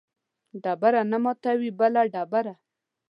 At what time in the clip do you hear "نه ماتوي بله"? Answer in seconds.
1.11-2.01